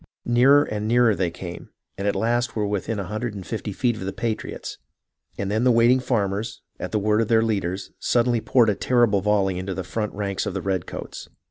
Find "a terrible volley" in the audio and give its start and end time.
8.71-9.59